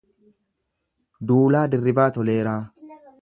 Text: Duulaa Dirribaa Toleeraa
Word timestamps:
Duulaa 1.31 1.63
Dirribaa 1.75 2.09
Toleeraa 2.17 2.59